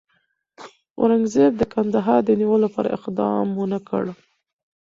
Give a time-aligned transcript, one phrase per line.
[0.99, 4.03] اورنګزېب د کندهار د نیولو لپاره اقدام ونه کړ.